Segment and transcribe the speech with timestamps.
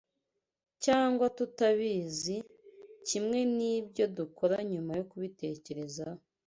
[0.83, 2.37] cyangwa tutabizi,
[3.07, 6.21] kimwe n’ibyo dukora nyuma yo kubitekerezaho